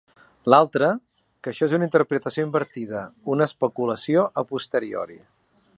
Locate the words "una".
1.79-1.87, 3.35-3.49